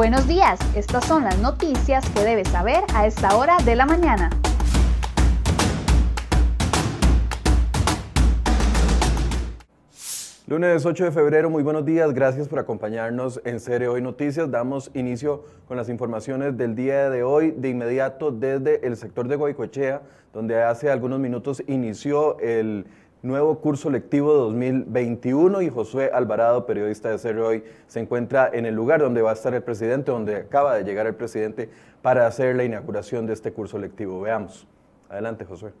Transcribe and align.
Buenos 0.00 0.26
días, 0.26 0.58
estas 0.74 1.04
son 1.04 1.24
las 1.24 1.38
noticias 1.40 2.08
que 2.08 2.24
debes 2.24 2.48
saber 2.48 2.82
a 2.94 3.06
esta 3.06 3.36
hora 3.36 3.58
de 3.66 3.76
la 3.76 3.84
mañana. 3.84 4.30
Lunes 10.46 10.86
8 10.86 11.04
de 11.04 11.10
febrero, 11.12 11.50
muy 11.50 11.62
buenos 11.62 11.84
días, 11.84 12.14
gracias 12.14 12.48
por 12.48 12.58
acompañarnos 12.58 13.42
en 13.44 13.60
Serie 13.60 13.88
Hoy 13.88 14.00
Noticias. 14.00 14.50
Damos 14.50 14.90
inicio 14.94 15.44
con 15.68 15.76
las 15.76 15.90
informaciones 15.90 16.56
del 16.56 16.74
día 16.74 17.10
de 17.10 17.22
hoy, 17.22 17.50
de 17.50 17.68
inmediato 17.68 18.30
desde 18.30 18.86
el 18.86 18.96
sector 18.96 19.28
de 19.28 19.36
Guaycochea, 19.36 20.00
donde 20.32 20.62
hace 20.62 20.90
algunos 20.90 21.20
minutos 21.20 21.62
inició 21.66 22.38
el 22.38 22.86
nuevo 23.22 23.58
curso 23.60 23.90
lectivo 23.90 24.32
2021 24.34 25.62
y 25.62 25.70
Josué 25.70 26.10
Alvarado, 26.12 26.66
periodista 26.66 27.10
de 27.10 27.18
Serie 27.18 27.42
Hoy, 27.42 27.64
se 27.86 28.00
encuentra 28.00 28.50
en 28.52 28.66
el 28.66 28.74
lugar 28.74 29.00
donde 29.00 29.22
va 29.22 29.30
a 29.30 29.34
estar 29.34 29.54
el 29.54 29.62
presidente, 29.62 30.10
donde 30.10 30.36
acaba 30.36 30.74
de 30.74 30.84
llegar 30.84 31.06
el 31.06 31.14
presidente 31.14 31.68
para 32.02 32.26
hacer 32.26 32.56
la 32.56 32.64
inauguración 32.64 33.26
de 33.26 33.34
este 33.34 33.52
curso 33.52 33.78
lectivo. 33.78 34.20
Veamos. 34.20 34.66
Adelante, 35.08 35.44
Josué. 35.44 35.72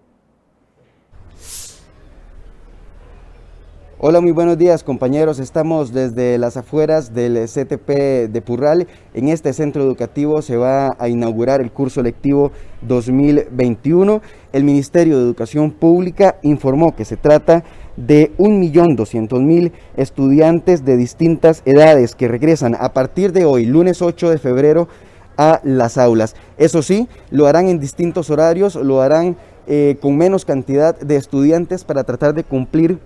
Hola, 4.02 4.22
muy 4.22 4.32
buenos 4.32 4.56
días 4.56 4.82
compañeros. 4.82 5.38
Estamos 5.40 5.92
desde 5.92 6.38
las 6.38 6.56
afueras 6.56 7.12
del 7.12 7.34
CTP 7.44 8.30
de 8.32 8.40
Purral. 8.42 8.88
En 9.12 9.28
este 9.28 9.52
centro 9.52 9.82
educativo 9.82 10.40
se 10.40 10.56
va 10.56 10.88
a 10.98 11.10
inaugurar 11.10 11.60
el 11.60 11.70
curso 11.70 12.02
lectivo 12.02 12.50
2021. 12.80 14.22
El 14.54 14.64
Ministerio 14.64 15.18
de 15.18 15.24
Educación 15.24 15.70
Pública 15.70 16.36
informó 16.40 16.96
que 16.96 17.04
se 17.04 17.18
trata 17.18 17.62
de 17.98 18.32
1.200.000 18.38 19.70
estudiantes 19.98 20.82
de 20.86 20.96
distintas 20.96 21.60
edades 21.66 22.14
que 22.14 22.26
regresan 22.26 22.76
a 22.80 22.94
partir 22.94 23.32
de 23.32 23.44
hoy, 23.44 23.66
lunes 23.66 24.00
8 24.00 24.30
de 24.30 24.38
febrero, 24.38 24.88
a 25.36 25.60
las 25.62 25.98
aulas. 25.98 26.36
Eso 26.56 26.80
sí, 26.80 27.06
lo 27.30 27.46
harán 27.46 27.68
en 27.68 27.78
distintos 27.78 28.30
horarios, 28.30 28.76
lo 28.76 29.02
harán 29.02 29.36
eh, 29.66 29.98
con 30.00 30.16
menos 30.16 30.46
cantidad 30.46 30.98
de 30.98 31.16
estudiantes 31.16 31.84
para 31.84 32.04
tratar 32.04 32.32
de 32.32 32.44
cumplir 32.44 32.98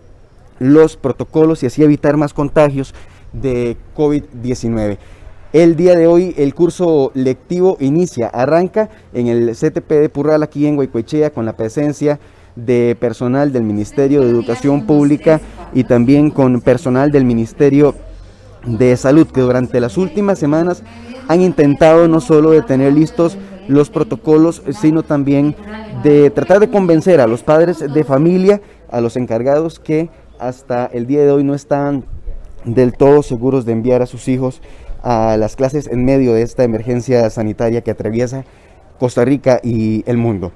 los 0.58 0.96
protocolos 0.96 1.62
y 1.62 1.66
así 1.66 1.82
evitar 1.82 2.16
más 2.16 2.32
contagios 2.32 2.94
de 3.32 3.76
COVID-19. 3.96 4.98
El 5.52 5.76
día 5.76 5.94
de 5.96 6.06
hoy 6.06 6.34
el 6.36 6.54
curso 6.54 7.12
lectivo 7.14 7.76
inicia, 7.78 8.26
arranca 8.28 8.90
en 9.12 9.28
el 9.28 9.50
CTP 9.52 9.88
de 9.88 10.08
Purral 10.08 10.42
aquí 10.42 10.66
en 10.66 10.76
Guaycoechea 10.76 11.30
con 11.30 11.46
la 11.46 11.56
presencia 11.56 12.18
de 12.56 12.96
personal 12.98 13.52
del 13.52 13.62
Ministerio 13.62 14.22
de 14.22 14.30
Educación 14.30 14.86
Pública 14.86 15.40
y 15.72 15.84
también 15.84 16.30
con 16.30 16.60
personal 16.60 17.10
del 17.10 17.24
Ministerio 17.24 17.94
de 18.66 18.96
Salud 18.96 19.26
que 19.28 19.40
durante 19.40 19.80
las 19.80 19.96
últimas 19.96 20.38
semanas 20.38 20.82
han 21.28 21.40
intentado 21.40 22.08
no 22.08 22.20
solo 22.20 22.50
de 22.50 22.62
tener 22.62 22.92
listos 22.92 23.38
los 23.68 23.90
protocolos, 23.90 24.62
sino 24.80 25.02
también 25.02 25.56
de 26.02 26.30
tratar 26.30 26.60
de 26.60 26.68
convencer 26.68 27.20
a 27.20 27.26
los 27.26 27.42
padres 27.42 27.78
de 27.78 28.04
familia, 28.04 28.60
a 28.90 29.00
los 29.00 29.16
encargados 29.16 29.78
que 29.78 30.10
hasta 30.38 30.86
el 30.86 31.06
día 31.06 31.22
de 31.22 31.30
hoy 31.30 31.44
no 31.44 31.54
están 31.54 32.04
del 32.64 32.92
todo 32.92 33.22
seguros 33.22 33.64
de 33.64 33.72
enviar 33.72 34.02
a 34.02 34.06
sus 34.06 34.28
hijos 34.28 34.60
a 35.02 35.36
las 35.36 35.54
clases 35.56 35.86
en 35.86 36.04
medio 36.04 36.32
de 36.32 36.42
esta 36.42 36.64
emergencia 36.64 37.28
sanitaria 37.30 37.82
que 37.82 37.90
atraviesa 37.90 38.44
Costa 38.98 39.24
Rica 39.24 39.60
y 39.62 40.02
el 40.06 40.16
mundo. 40.16 40.52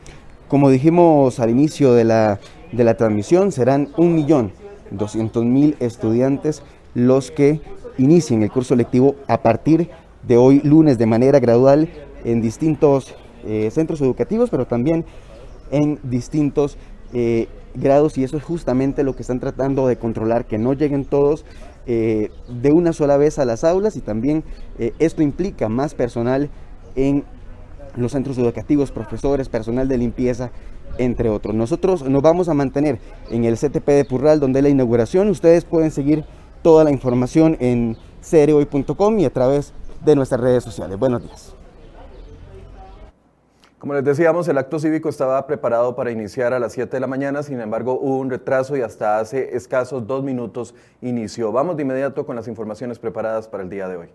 Como 0.48 0.70
dijimos 0.70 1.38
al 1.41 1.50
inicio 1.50 1.92
de 1.92 2.04
la, 2.04 2.41
de 2.72 2.84
la 2.84 2.97
transmisión, 2.97 3.53
serán 3.53 3.92
1.200.000 3.92 5.76
estudiantes 5.80 6.62
los 6.94 7.30
que 7.30 7.60
inicien 7.98 8.42
el 8.42 8.50
curso 8.50 8.74
lectivo 8.74 9.16
a 9.26 9.42
partir 9.42 9.91
de 10.26 10.38
hoy 10.38 10.60
lunes 10.64 10.97
de 10.97 11.06
manera 11.06 11.41
gradual 11.41 11.91
en 12.24 12.41
distintos 12.41 13.14
eh, 13.44 13.70
centros 13.70 14.00
educativos, 14.00 14.48
pero 14.50 14.66
también 14.66 15.04
en 15.70 15.98
distintos 16.03 16.78
eh, 17.12 17.48
grados 17.74 18.18
y 18.18 18.24
eso 18.24 18.36
es 18.36 18.42
justamente 18.42 19.02
lo 19.02 19.14
que 19.14 19.22
están 19.22 19.40
tratando 19.40 19.86
de 19.86 19.96
controlar, 19.96 20.46
que 20.46 20.58
no 20.58 20.72
lleguen 20.72 21.04
todos 21.04 21.44
eh, 21.86 22.30
de 22.48 22.72
una 22.72 22.92
sola 22.92 23.16
vez 23.16 23.38
a 23.38 23.44
las 23.44 23.64
aulas 23.64 23.96
y 23.96 24.00
también 24.00 24.44
eh, 24.78 24.92
esto 24.98 25.22
implica 25.22 25.68
más 25.68 25.94
personal 25.94 26.50
en 26.96 27.24
los 27.96 28.12
centros 28.12 28.38
educativos, 28.38 28.92
profesores, 28.92 29.48
personal 29.48 29.88
de 29.88 29.98
limpieza, 29.98 30.50
entre 30.98 31.28
otros. 31.28 31.54
Nosotros 31.54 32.02
nos 32.08 32.22
vamos 32.22 32.48
a 32.48 32.54
mantener 32.54 32.98
en 33.30 33.44
el 33.44 33.56
CTP 33.56 33.86
de 33.86 34.04
Purral, 34.04 34.40
donde 34.40 34.62
la 34.62 34.68
inauguración. 34.68 35.28
Ustedes 35.28 35.64
pueden 35.64 35.90
seguir 35.90 36.24
toda 36.62 36.84
la 36.84 36.90
información 36.90 37.56
en 37.60 37.96
seriohoy.com 38.20 39.18
y 39.18 39.24
a 39.24 39.32
través 39.32 39.72
de 40.04 40.16
nuestras 40.16 40.40
redes 40.40 40.64
sociales. 40.64 40.98
Buenos 40.98 41.22
días. 41.22 41.57
Como 43.78 43.94
les 43.94 44.03
decíamos, 44.03 44.49
el 44.49 44.59
acto 44.59 44.81
cívico 44.81 45.09
estaba 45.09 45.47
preparado 45.47 45.94
para 45.94 46.11
iniciar 46.11 46.53
a 46.53 46.59
las 46.59 46.72
7 46.72 46.97
de 46.97 46.99
la 46.99 47.06
mañana, 47.06 47.44
sin 47.44 47.61
embargo 47.61 47.93
hubo 47.93 48.19
un 48.19 48.28
retraso 48.28 48.77
y 48.77 48.81
hasta 48.81 49.21
hace 49.21 49.56
escasos 49.56 50.05
dos 50.05 50.25
minutos 50.25 50.75
inició. 51.00 51.53
Vamos 51.53 51.77
de 51.77 51.83
inmediato 51.83 52.27
con 52.27 52.34
las 52.34 52.49
informaciones 52.49 52.99
preparadas 52.99 53.47
para 53.47 53.62
el 53.62 53.71
día 53.71 53.87
de 53.89 53.97
hoy. 53.97 54.09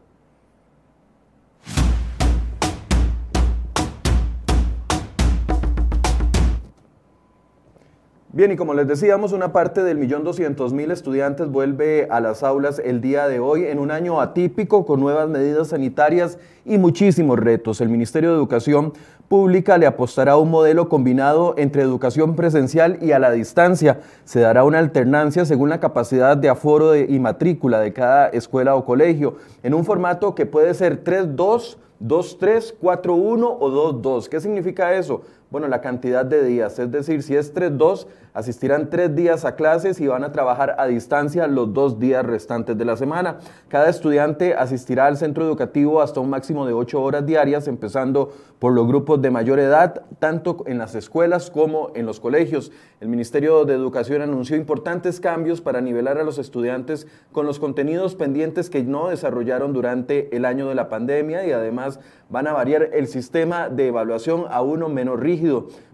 Bien, 8.36 8.52
y 8.52 8.56
como 8.56 8.74
les 8.74 8.88
decíamos, 8.88 9.32
una 9.32 9.54
parte 9.54 9.84
del 9.84 10.00
millón 10.00 10.24
doscientos 10.24 10.74
mil 10.74 10.90
estudiantes 10.90 11.50
vuelve 11.50 12.08
a 12.10 12.20
las 12.20 12.42
aulas 12.42 12.82
el 12.84 13.00
día 13.00 13.28
de 13.28 13.40
hoy 13.40 13.66
en 13.66 13.78
un 13.78 13.92
año 13.92 14.20
atípico 14.22 14.88
con 14.88 15.00
nuevas 15.00 15.30
medidas 15.30 15.68
sanitarias 15.68 16.40
y 16.66 16.80
muchísimos 16.80 17.38
retos. 17.38 17.80
El 17.80 17.90
Ministerio 17.90 18.32
de 18.32 18.36
Educación 18.36 18.94
Pública 19.28 19.78
le 19.78 19.86
apostará 19.86 20.32
a 20.32 20.38
un 20.38 20.50
modelo 20.50 20.90
combinado 20.90 21.54
entre 21.60 21.84
educación 21.84 22.36
presencial 22.36 22.98
y 23.02 23.12
a 23.12 23.20
la 23.20 23.30
distancia. 23.30 24.00
Se 24.26 24.40
dará 24.40 24.64
una 24.64 24.80
alternancia 24.80 25.46
según 25.46 25.70
la 25.70 25.80
capacidad 25.80 26.36
de 26.36 26.50
aforo 26.50 26.96
y 26.96 27.20
matrícula 27.20 27.82
de 27.82 27.94
cada 27.94 28.30
escuela 28.30 28.74
o 28.74 28.84
colegio, 28.84 29.36
en 29.62 29.76
un 29.76 29.86
formato 29.86 30.34
que 30.34 30.48
puede 30.48 30.74
ser 30.74 31.04
3-2, 31.04 31.78
2-3, 32.02 32.74
4-1 32.82 33.58
o 33.60 33.94
2-2. 34.02 34.28
¿Qué 34.28 34.42
significa 34.42 34.96
eso? 34.96 35.22
Bueno, 35.54 35.68
la 35.68 35.82
cantidad 35.82 36.26
de 36.26 36.44
días, 36.44 36.80
es 36.80 36.90
decir, 36.90 37.22
si 37.22 37.36
es 37.36 37.54
3-2, 37.54 38.08
asistirán 38.34 38.90
tres 38.90 39.16
días 39.16 39.46
a 39.46 39.56
clases 39.56 40.02
y 40.02 40.08
van 40.08 40.24
a 40.24 40.32
trabajar 40.32 40.76
a 40.80 40.88
distancia 40.88 41.46
los 41.46 41.72
dos 41.74 42.00
días 42.00 42.26
restantes 42.26 42.76
de 42.76 42.86
la 42.86 42.98
semana. 42.98 43.38
Cada 43.68 43.88
estudiante 43.88 44.56
asistirá 44.56 45.06
al 45.06 45.18
centro 45.18 45.46
educativo 45.46 46.02
hasta 46.02 46.20
un 46.20 46.32
máximo 46.32 46.66
de 46.66 46.74
ocho 46.74 47.04
horas 47.04 47.28
diarias, 47.28 47.68
empezando 47.68 48.34
por 48.58 48.74
los 48.74 48.88
grupos 48.88 49.22
de 49.22 49.30
mayor 49.30 49.60
edad, 49.60 50.04
tanto 50.18 50.64
en 50.66 50.80
las 50.80 50.96
escuelas 50.96 51.52
como 51.52 51.92
en 51.94 52.08
los 52.08 52.20
colegios. 52.20 52.72
El 53.00 53.10
Ministerio 53.10 53.66
de 53.66 53.76
Educación 53.76 54.22
anunció 54.22 54.56
importantes 54.56 55.20
cambios 55.20 55.62
para 55.62 55.82
nivelar 55.82 56.18
a 56.18 56.24
los 56.24 56.40
estudiantes 56.40 57.06
con 57.32 57.46
los 57.46 57.60
contenidos 57.60 58.16
pendientes 58.16 58.70
que 58.70 58.82
no 58.82 59.10
desarrollaron 59.10 59.74
durante 59.74 60.36
el 60.36 60.46
año 60.46 60.70
de 60.70 60.76
la 60.76 60.90
pandemia 60.90 61.46
y 61.46 61.52
además 61.52 62.00
van 62.30 62.48
a 62.48 62.54
variar 62.54 62.90
el 62.94 63.08
sistema 63.08 63.70
de 63.70 63.90
evaluación 63.90 64.46
a 64.50 64.62
uno 64.62 64.90
menos 64.90 65.20
rígido. 65.20 65.43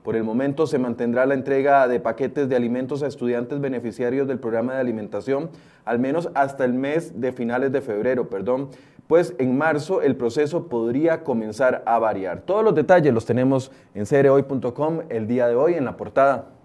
Por 0.04 0.16
el 0.16 0.24
momento 0.24 0.68
se 0.68 0.78
mantendrá 0.78 1.26
la 1.26 1.34
entrega 1.34 1.88
de 1.88 2.00
paquetes 2.00 2.50
de 2.50 2.56
alimentos 2.56 3.04
a 3.04 3.08
estudiantes 3.08 3.60
beneficiarios 3.60 4.28
del 4.28 4.40
programa 4.40 4.74
de 4.74 4.82
alimentación, 4.82 5.50
al 5.86 6.00
menos 6.00 6.30
hasta 6.36 6.66
el 6.66 6.74
mes 6.74 7.20
de 7.20 7.32
finales 7.32 7.72
de 7.72 7.82
febrero, 7.82 8.30
perdón, 8.30 8.70
pues 9.08 9.34
en 9.40 9.58
marzo 9.58 10.02
el 10.04 10.16
proceso 10.16 10.68
podría 10.68 11.24
comenzar 11.24 11.82
a 11.86 11.98
variar. 11.98 12.42
Todos 12.42 12.64
los 12.64 12.76
detalles 12.76 13.14
los 13.14 13.26
tenemos 13.26 13.72
en 13.96 14.06
cerehoy.com 14.06 15.00
el 15.10 15.28
día 15.28 15.48
de 15.48 15.56
hoy 15.56 15.74
en 15.74 15.86
la 15.86 15.98
portada. 15.98 16.59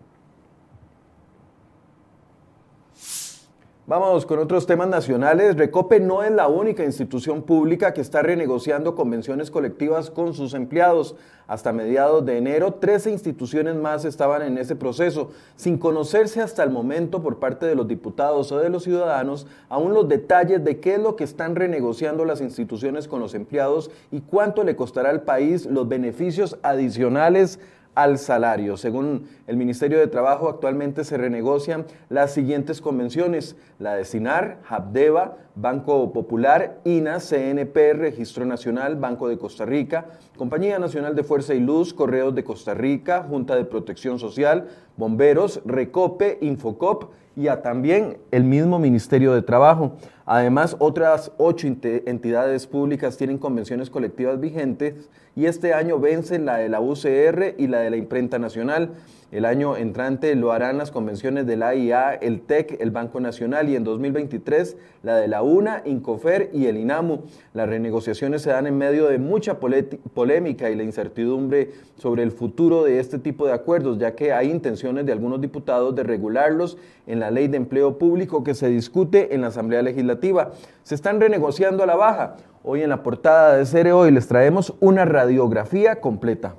Vamos 3.87 4.25
con 4.25 4.39
otros 4.39 4.67
temas 4.67 4.89
nacionales. 4.89 5.59
Recope 5.59 6.01
no 6.01 6.23
es 6.23 6.31
la 6.31 6.49
única 6.49 6.83
institución 6.83 7.43
pública 7.43 7.93
que 7.93 8.01
está 8.01 8.23
renegociando 8.23 8.95
convenciones 8.95 9.51
colectivas 9.51 10.11
con 10.11 10.33
sus 10.33 10.55
empleados. 10.55 11.17
Hasta 11.47 11.71
mediados 11.71 12.25
de 12.25 12.39
enero, 12.39 12.73
13 12.73 13.11
instituciones 13.11 13.75
más 13.75 14.07
estaban 14.07 14.41
en 14.41 14.57
ese 14.57 14.75
proceso, 14.75 15.33
sin 15.57 15.77
conocerse 15.77 16.41
hasta 16.41 16.63
el 16.63 16.71
momento 16.71 17.23
por 17.23 17.39
parte 17.39 17.67
de 17.67 17.75
los 17.75 17.87
diputados 17.87 18.51
o 18.53 18.59
de 18.59 18.71
los 18.71 18.85
ciudadanos 18.85 19.47
aún 19.69 19.93
los 19.93 20.09
detalles 20.09 20.65
de 20.65 20.81
qué 20.81 20.95
es 20.95 21.01
lo 21.01 21.17
que 21.17 21.25
están 21.25 21.55
renegociando 21.55 22.25
las 22.25 22.41
instituciones 22.41 23.07
con 23.07 23.21
los 23.21 23.35
empleados 23.35 23.91
y 24.11 24.23
cuánto 24.23 24.65
le 24.65 24.77
costará 24.77 25.11
al 25.11 25.25
país 25.25 25.67
los 25.67 25.87
beneficios 25.87 26.57
adicionales 26.63 27.61
al 27.94 28.19
salario. 28.19 28.76
Según 28.76 29.29
el 29.46 29.56
Ministerio 29.56 29.99
de 29.99 30.06
Trabajo, 30.06 30.49
actualmente 30.49 31.05
se 31.05 31.17
renegocian 31.17 31.87
las 32.08 32.32
siguientes 32.32 32.81
convenciones, 32.81 33.56
la 33.79 33.94
de 33.94 34.05
SINAR, 34.05 34.58
Habdeba, 34.69 35.37
Banco 35.56 36.12
Popular, 36.12 36.81
INA, 36.85 37.21
CNP, 37.21 37.95
Registro 37.95 38.45
Nacional, 38.45 38.97
Banco 38.97 39.29
de 39.29 39.39
Costa 39.39 39.65
Rica, 39.65 40.06
Compañía 40.37 40.79
Nacional 40.79 41.15
de 41.15 41.23
Fuerza 41.23 41.55
y 41.55 41.61
Luz, 41.61 41.95
Correos 41.95 42.35
de 42.35 42.43
Costa 42.43 42.75
Rica, 42.75 43.25
Junta 43.29 43.55
de 43.55 43.65
Protección 43.65 44.19
Social, 44.19 44.69
Bomberos, 44.97 45.61
Recope, 45.65 46.39
Infocop 46.41 47.12
y 47.37 47.49
a 47.49 47.62
también 47.62 48.19
el 48.31 48.45
mismo 48.45 48.79
Ministerio 48.79 49.33
de 49.33 49.43
Trabajo. 49.43 49.97
Además, 50.27 50.77
otras 50.79 51.33
ocho 51.37 51.67
entidades 51.67 52.67
públicas 52.67 53.17
tienen 53.17 53.39
convenciones 53.39 53.91
colectivas 53.91 54.41
vigentes 54.41 55.09
y 55.37 55.47
este 55.47 55.75
año 55.75 55.99
vencen 55.99 56.47
la 56.47 56.57
de 56.57 56.69
la 56.69 56.81
UCR 56.81 57.55
y 57.59 57.67
la 57.67 57.81
de 57.81 57.91
la 57.91 57.97
Imprenta 57.97 58.39
Nacional. 58.39 58.95
El 59.35 59.47
año 59.47 59.77
entrante 59.77 60.33
lo 60.37 60.53
harán 60.53 60.79
las 60.79 60.93
convenciones 60.93 61.45
de 61.45 61.57
la 61.57 61.71
AIA, 61.71 62.15
el 62.15 62.43
TEC, 62.43 62.81
el 62.81 62.93
Banco 62.93 63.19
Nacional 63.19 63.69
y 63.69 63.75
en 63.75 63.83
2023 63.83 64.77
la 65.03 65.17
de 65.17 65.27
la 65.27 65.43
UNA, 65.43 65.83
Incofer 65.87 66.51
y 66.53 66.67
el 66.67 66.77
INAMU. 66.77 67.25
Las 67.53 67.69
renegociaciones 67.69 68.43
se 68.43 68.51
dan 68.51 68.69
en 68.69 68.79
medio 68.79 69.09
de 69.09 69.19
mucha 69.19 69.59
polémica 69.59 70.71
y 70.71 70.77
la 70.77 70.85
incertidumbre 70.85 71.73
sobre 71.97 72.23
el 72.23 72.31
futuro 72.31 72.85
de 72.85 73.01
este 73.01 73.19
tipo 73.19 73.45
de 73.45 73.55
acuerdos, 73.55 73.99
ya 73.99 74.15
que 74.15 74.33
hay 74.33 74.53
intenciones 74.53 75.05
de 75.05 75.11
algunos 75.11 75.41
diputados 75.41 75.97
de 75.97 76.05
regularlos 76.05 76.79
en 77.09 77.19
la 77.19 77.33
ley 77.33 77.49
de 77.49 77.57
empleo 77.57 77.99
público 77.99 78.45
que 78.45 78.55
se 78.55 78.69
discute 78.69 79.35
en 79.35 79.41
la 79.41 79.49
Asamblea 79.49 79.83
Legislativa. 79.83 80.53
Se 80.85 80.95
están 80.95 81.21
renegociando 81.21 81.83
a 81.83 81.87
la 81.87 81.97
baja. 81.97 82.37
Hoy 82.63 82.83
en 82.83 82.89
la 82.89 83.03
portada 83.03 83.57
de 83.57 83.67
Cere 83.67 83.93
Hoy 83.93 84.13
les 84.13 84.29
traemos 84.29 84.75
una 84.79 85.05
radiografía 85.05 86.01
completa. 86.01 86.55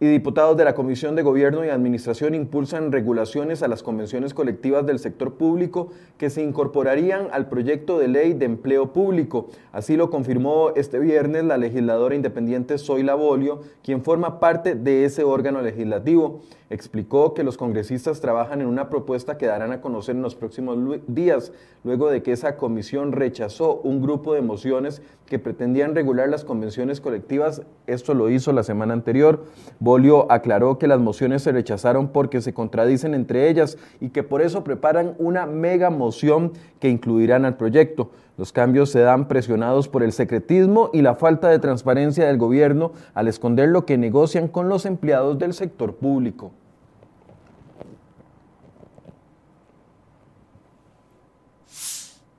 Y 0.00 0.06
diputados 0.06 0.56
de 0.56 0.64
la 0.64 0.74
Comisión 0.74 1.14
de 1.14 1.22
Gobierno 1.22 1.62
y 1.62 1.68
Administración 1.68 2.34
impulsan 2.34 2.90
regulaciones 2.90 3.62
a 3.62 3.68
las 3.68 3.82
convenciones 3.82 4.32
colectivas 4.32 4.86
del 4.86 4.98
sector 4.98 5.34
público 5.34 5.90
que 6.16 6.30
se 6.30 6.42
incorporarían 6.42 7.28
al 7.32 7.50
proyecto 7.50 7.98
de 7.98 8.08
ley 8.08 8.32
de 8.32 8.46
empleo 8.46 8.94
público. 8.94 9.48
Así 9.72 9.98
lo 9.98 10.08
confirmó 10.08 10.70
este 10.74 10.98
viernes 10.98 11.44
la 11.44 11.58
legisladora 11.58 12.14
independiente 12.14 12.78
Zoila 12.78 13.14
Bolio, 13.14 13.60
quien 13.84 14.02
forma 14.02 14.40
parte 14.40 14.74
de 14.74 15.04
ese 15.04 15.22
órgano 15.22 15.60
legislativo 15.60 16.40
explicó 16.70 17.34
que 17.34 17.42
los 17.42 17.56
congresistas 17.56 18.20
trabajan 18.20 18.60
en 18.60 18.68
una 18.68 18.88
propuesta 18.88 19.36
que 19.36 19.46
darán 19.46 19.72
a 19.72 19.80
conocer 19.80 20.14
en 20.14 20.22
los 20.22 20.36
próximos 20.36 20.78
días, 21.08 21.52
luego 21.82 22.08
de 22.08 22.22
que 22.22 22.30
esa 22.30 22.56
comisión 22.56 23.10
rechazó 23.10 23.80
un 23.82 24.00
grupo 24.00 24.34
de 24.34 24.40
mociones 24.40 25.02
que 25.26 25.40
pretendían 25.40 25.96
regular 25.96 26.28
las 26.28 26.44
convenciones 26.44 27.00
colectivas. 27.00 27.62
Esto 27.88 28.14
lo 28.14 28.30
hizo 28.30 28.52
la 28.52 28.62
semana 28.62 28.94
anterior. 28.94 29.44
Bolio 29.80 30.30
aclaró 30.30 30.78
que 30.78 30.86
las 30.86 31.00
mociones 31.00 31.42
se 31.42 31.50
rechazaron 31.52 32.08
porque 32.08 32.40
se 32.40 32.54
contradicen 32.54 33.14
entre 33.14 33.48
ellas 33.48 33.76
y 34.00 34.10
que 34.10 34.22
por 34.22 34.40
eso 34.40 34.62
preparan 34.62 35.16
una 35.18 35.46
mega 35.46 35.90
moción 35.90 36.52
que 36.78 36.88
incluirán 36.88 37.44
al 37.44 37.56
proyecto. 37.56 38.10
Los 38.36 38.52
cambios 38.52 38.90
se 38.90 39.00
dan 39.00 39.28
presionados 39.28 39.88
por 39.88 40.02
el 40.02 40.12
secretismo 40.12 40.88
y 40.92 41.02
la 41.02 41.16
falta 41.16 41.48
de 41.48 41.58
transparencia 41.58 42.26
del 42.26 42.38
gobierno 42.38 42.92
al 43.12 43.28
esconder 43.28 43.68
lo 43.68 43.84
que 43.84 43.98
negocian 43.98 44.48
con 44.48 44.68
los 44.68 44.86
empleados 44.86 45.38
del 45.38 45.52
sector 45.52 45.96
público. 45.96 46.52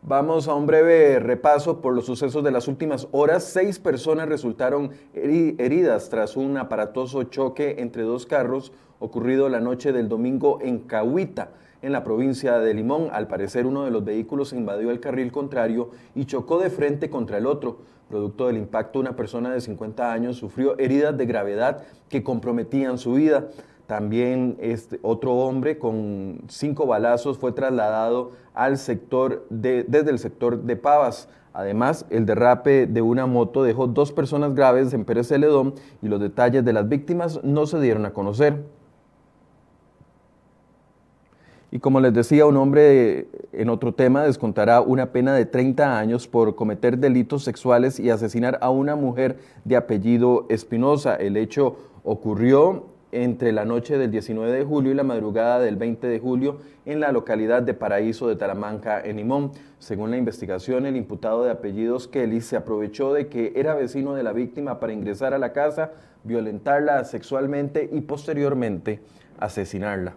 Vamos 0.04 0.48
a 0.48 0.56
un 0.56 0.66
breve 0.66 1.20
repaso 1.20 1.80
por 1.80 1.94
los 1.94 2.08
sucesos 2.08 2.44
de 2.44 2.50
las 2.50 2.68
últimas 2.68 3.08
horas. 3.12 3.44
Seis 3.44 3.78
personas 3.78 4.28
resultaron 4.28 4.90
heridas 5.14 6.10
tras 6.10 6.36
un 6.38 6.58
aparatoso 6.58 7.26
choque 7.26 7.76
entre 7.78 8.02
dos 8.02 8.26
carros 8.26 8.74
ocurrido 8.98 9.48
la 9.48 9.60
noche 9.60 9.92
del 9.92 10.10
domingo 10.10 10.58
en 10.60 10.80
Cahuita, 10.80 11.52
en 11.84 11.92
la 11.92 12.04
provincia 12.04 12.58
de 12.58 12.74
Limón. 12.74 13.10
Al 13.12 13.28
parecer 13.28 13.68
uno 13.68 13.86
de 13.86 13.92
los 13.92 14.04
vehículos 14.04 14.54
invadió 14.54 14.90
el 14.90 15.00
carril 15.00 15.32
contrario 15.32 15.92
y 16.16 16.26
chocó 16.26 16.58
de 16.58 16.72
frente 16.72 17.12
contra 17.12 17.38
el 17.38 17.46
otro. 17.46 17.82
Producto 18.10 18.48
del 18.48 18.58
impacto, 18.58 19.00
una 19.00 19.16
persona 19.16 19.54
de 19.54 19.62
50 19.62 20.12
años 20.12 20.36
sufrió 20.36 20.80
heridas 20.80 21.16
de 21.16 21.28
gravedad 21.28 21.84
que 22.10 22.24
comprometían 22.24 22.98
su 22.98 23.14
vida. 23.14 23.50
También 23.88 24.58
este, 24.60 25.00
otro 25.02 25.34
hombre 25.34 25.78
con 25.78 26.42
cinco 26.48 26.86
balazos 26.86 27.38
fue 27.38 27.52
trasladado 27.52 28.32
al 28.54 28.78
sector 28.78 29.46
desde 29.50 30.10
el 30.10 30.20
sector 30.20 30.64
de 30.64 30.76
Pavas. 30.76 31.28
Además, 31.54 32.06
el 32.10 32.26
derrape 32.26 32.88
de 32.88 33.02
una 33.02 33.26
moto 33.26 33.64
dejó 33.64 33.88
dos 33.88 34.14
personas 34.14 34.56
graves 34.56 34.94
en 34.94 35.04
Pérez 35.04 35.28
Celedón 35.28 35.74
y 36.02 36.08
los 36.08 36.22
detalles 36.22 36.64
de 36.64 36.74
las 36.74 36.88
víctimas 36.88 37.44
no 37.44 37.66
se 37.66 37.82
dieron 37.82 38.06
a 38.06 38.14
conocer. 38.14 38.64
Y 41.74 41.80
como 41.80 42.02
les 42.02 42.14
decía, 42.14 42.46
un 42.46 42.58
hombre 42.58 43.30
en 43.54 43.70
otro 43.70 43.94
tema 43.94 44.24
descontará 44.24 44.82
una 44.82 45.14
pena 45.14 45.34
de 45.34 45.46
30 45.46 45.98
años 45.98 46.28
por 46.28 46.56
cometer 46.56 46.98
delitos 46.98 47.46
sexuales 47.46 47.98
y 47.98 48.10
asesinar 48.10 48.60
a 48.62 48.70
una 48.70 48.98
mujer 48.98 49.40
de 49.64 49.78
apellido 49.78 50.46
Espinosa. 50.50 51.16
El 51.16 51.38
hecho 51.38 51.78
ocurrió 52.04 52.91
entre 53.12 53.52
la 53.52 53.66
noche 53.66 53.98
del 53.98 54.12
19 54.12 54.52
de 54.52 54.64
julio 54.64 54.92
y 54.92 54.96
la 54.96 55.04
madrugada 55.04 55.60
del 55.60 55.76
20 55.76 56.08
de 56.08 56.20
julio 56.20 56.60
en 56.86 57.00
la 57.00 57.12
localidad 57.12 57.62
de 57.62 57.74
Paraíso 57.74 58.28
de 58.28 58.36
Talamanca, 58.36 59.02
en 59.02 59.18
Limón. 59.18 59.52
Según 59.80 60.12
la 60.12 60.18
investigación, 60.18 60.86
el 60.86 60.96
imputado 60.96 61.44
de 61.44 61.52
apellidos 61.52 62.08
Kelly 62.08 62.42
se 62.42 62.56
aprovechó 62.56 63.14
de 63.14 63.28
que 63.28 63.54
era 63.56 63.76
vecino 63.76 64.14
de 64.14 64.24
la 64.24 64.34
víctima 64.34 64.80
para 64.80 64.94
ingresar 64.94 65.34
a 65.34 65.40
la 65.40 65.54
casa, 65.54 65.92
violentarla 66.24 67.04
sexualmente 67.04 67.90
y 67.92 68.02
posteriormente 68.02 69.02
asesinarla. 69.40 70.16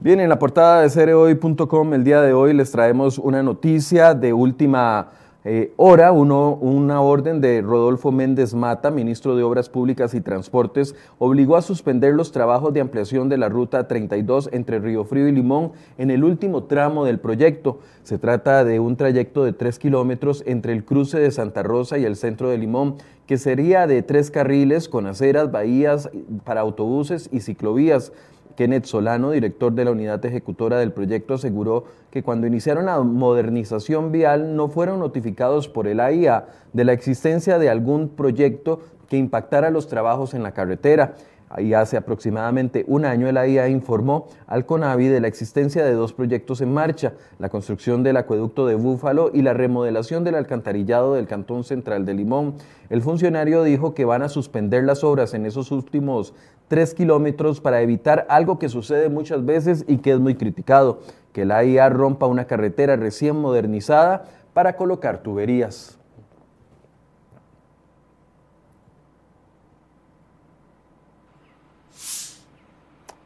Bien, 0.00 0.20
en 0.20 0.28
la 0.28 0.38
portada 0.38 0.82
de 0.82 0.90
cereoy.com 0.90 1.92
el 1.92 2.04
día 2.04 2.22
de 2.22 2.32
hoy 2.32 2.54
les 2.54 2.70
traemos 2.70 3.18
una 3.18 3.42
noticia 3.42 4.14
de 4.14 4.32
última 4.32 5.08
eh, 5.44 5.72
hora, 5.76 6.12
una 6.12 7.00
orden 7.00 7.40
de 7.40 7.62
Rodolfo 7.62 8.12
Méndez 8.12 8.54
Mata, 8.54 8.92
ministro 8.92 9.34
de 9.34 9.42
Obras 9.42 9.68
Públicas 9.68 10.14
y 10.14 10.20
Transportes, 10.20 10.94
obligó 11.18 11.56
a 11.56 11.62
suspender 11.62 12.14
los 12.14 12.30
trabajos 12.30 12.72
de 12.72 12.80
ampliación 12.80 13.28
de 13.28 13.38
la 13.38 13.48
ruta 13.48 13.88
32 13.88 14.50
entre 14.52 14.78
Río 14.78 15.04
Frío 15.04 15.26
y 15.26 15.32
Limón 15.32 15.72
en 15.96 16.12
el 16.12 16.22
último 16.22 16.62
tramo 16.62 17.04
del 17.04 17.18
proyecto. 17.18 17.80
Se 18.04 18.18
trata 18.18 18.62
de 18.62 18.78
un 18.78 18.96
trayecto 18.96 19.42
de 19.42 19.52
tres 19.52 19.80
kilómetros 19.80 20.44
entre 20.46 20.74
el 20.74 20.84
cruce 20.84 21.18
de 21.18 21.32
Santa 21.32 21.64
Rosa 21.64 21.98
y 21.98 22.04
el 22.04 22.14
centro 22.14 22.50
de 22.50 22.58
Limón, 22.58 22.98
que 23.26 23.36
sería 23.36 23.88
de 23.88 24.02
tres 24.04 24.30
carriles 24.30 24.88
con 24.88 25.06
aceras, 25.06 25.50
bahías 25.50 26.08
para 26.44 26.60
autobuses 26.60 27.28
y 27.32 27.40
ciclovías. 27.40 28.12
Kenneth 28.58 28.86
Solano, 28.86 29.30
director 29.30 29.72
de 29.72 29.84
la 29.84 29.92
unidad 29.92 30.26
ejecutora 30.26 30.80
del 30.80 30.90
proyecto, 30.90 31.34
aseguró 31.34 31.84
que 32.10 32.24
cuando 32.24 32.48
iniciaron 32.48 32.86
la 32.86 32.98
modernización 32.98 34.10
vial 34.10 34.56
no 34.56 34.66
fueron 34.66 34.98
notificados 34.98 35.68
por 35.68 35.86
el 35.86 36.00
AIA 36.00 36.46
de 36.72 36.84
la 36.84 36.92
existencia 36.92 37.60
de 37.60 37.70
algún 37.70 38.08
proyecto 38.08 38.80
que 39.08 39.16
impactara 39.16 39.70
los 39.70 39.86
trabajos 39.86 40.34
en 40.34 40.42
la 40.42 40.54
carretera. 40.54 41.14
Hace 41.50 41.96
aproximadamente 41.96 42.84
un 42.88 43.04
año 43.04 43.30
la 43.32 43.46
IA 43.46 43.68
informó 43.68 44.26
al 44.46 44.66
CONAVI 44.66 45.08
de 45.08 45.20
la 45.20 45.28
existencia 45.28 45.84
de 45.84 45.92
dos 45.92 46.12
proyectos 46.12 46.60
en 46.60 46.72
marcha, 46.72 47.14
la 47.38 47.48
construcción 47.48 48.02
del 48.02 48.18
acueducto 48.18 48.66
de 48.66 48.74
Búfalo 48.74 49.30
y 49.32 49.42
la 49.42 49.54
remodelación 49.54 50.24
del 50.24 50.34
alcantarillado 50.34 51.14
del 51.14 51.26
Cantón 51.26 51.64
Central 51.64 52.04
de 52.04 52.14
Limón. 52.14 52.54
El 52.90 53.02
funcionario 53.02 53.62
dijo 53.62 53.94
que 53.94 54.04
van 54.04 54.22
a 54.22 54.28
suspender 54.28 54.84
las 54.84 55.04
obras 55.04 55.34
en 55.34 55.46
esos 55.46 55.72
últimos 55.72 56.34
tres 56.68 56.94
kilómetros 56.94 57.60
para 57.60 57.80
evitar 57.80 58.26
algo 58.28 58.58
que 58.58 58.68
sucede 58.68 59.08
muchas 59.08 59.44
veces 59.44 59.84
y 59.88 59.98
que 59.98 60.12
es 60.12 60.20
muy 60.20 60.34
criticado, 60.34 61.00
que 61.32 61.44
la 61.44 61.64
IA 61.64 61.88
rompa 61.88 62.26
una 62.26 62.46
carretera 62.46 62.96
recién 62.96 63.36
modernizada 63.36 64.24
para 64.52 64.76
colocar 64.76 65.22
tuberías. 65.22 65.97